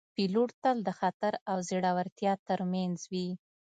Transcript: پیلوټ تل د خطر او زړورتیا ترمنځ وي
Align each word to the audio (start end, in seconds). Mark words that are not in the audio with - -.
پیلوټ 0.15 0.49
تل 0.63 0.77
د 0.87 0.89
خطر 0.99 1.33
او 1.51 1.57
زړورتیا 1.69 2.33
ترمنځ 2.47 2.97
وي 3.11 3.29